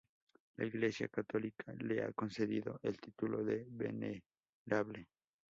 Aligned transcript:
La 0.57 0.65
Iglesia 0.65 1.09
católica 1.09 1.71
le 1.77 2.03
ha 2.03 2.11
concedido 2.13 2.79
el 2.81 2.99
título 2.99 3.43
de 3.43 3.67
"Venerable". 3.69 5.07